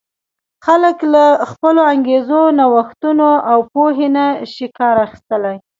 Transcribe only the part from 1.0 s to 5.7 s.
له خپلو انګېزو، نوښتونو او پوهې نه شي کار اخیستلای.